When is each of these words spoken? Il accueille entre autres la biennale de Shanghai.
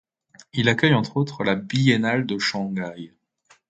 Il 0.53 0.67
accueille 0.67 0.95
entre 0.95 1.17
autres 1.17 1.43
la 1.43 1.53
biennale 1.53 2.25
de 2.25 2.39
Shanghai. 2.39 3.13